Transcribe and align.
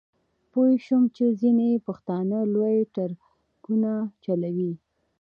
پوی 0.51 0.71
شوم 0.85 1.03
چې 1.15 1.25
ځینې 1.41 1.69
پښتانه 1.87 2.37
لوی 2.53 2.77
ټرکونه 2.95 3.91
چلوي. 4.23 4.73